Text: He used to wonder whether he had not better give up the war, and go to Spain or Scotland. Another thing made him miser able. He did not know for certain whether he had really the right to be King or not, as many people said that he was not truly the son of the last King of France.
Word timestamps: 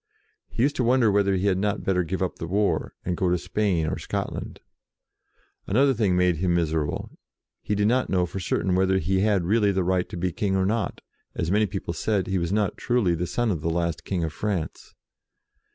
He 0.49 0.63
used 0.63 0.75
to 0.77 0.83
wonder 0.83 1.11
whether 1.11 1.35
he 1.35 1.45
had 1.45 1.59
not 1.59 1.83
better 1.83 2.03
give 2.03 2.23
up 2.23 2.37
the 2.39 2.47
war, 2.47 2.95
and 3.05 3.15
go 3.15 3.29
to 3.29 3.37
Spain 3.37 3.85
or 3.85 3.99
Scotland. 3.99 4.59
Another 5.67 5.93
thing 5.93 6.17
made 6.17 6.37
him 6.37 6.55
miser 6.55 6.85
able. 6.85 7.19
He 7.61 7.75
did 7.75 7.87
not 7.87 8.09
know 8.09 8.25
for 8.25 8.39
certain 8.39 8.73
whether 8.73 8.97
he 8.97 9.19
had 9.19 9.45
really 9.45 9.71
the 9.71 9.83
right 9.83 10.09
to 10.09 10.17
be 10.17 10.31
King 10.31 10.55
or 10.55 10.65
not, 10.65 11.01
as 11.35 11.51
many 11.51 11.67
people 11.67 11.93
said 11.93 12.25
that 12.25 12.31
he 12.31 12.39
was 12.39 12.51
not 12.51 12.77
truly 12.77 13.13
the 13.13 13.27
son 13.27 13.51
of 13.51 13.61
the 13.61 13.69
last 13.69 14.03
King 14.03 14.23
of 14.23 14.33
France. 14.33 14.95